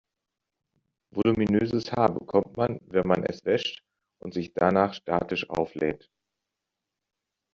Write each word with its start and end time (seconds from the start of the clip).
Voluminöses 1.13 1.91
Haar 1.91 2.11
bekommt 2.11 2.57
man, 2.57 2.79
wenn 2.87 3.05
man 3.05 3.21
es 3.23 3.45
wäscht 3.45 3.83
und 4.17 4.33
sich 4.33 4.51
danach 4.55 4.95
statisch 4.95 5.47
auflädt. 5.47 6.09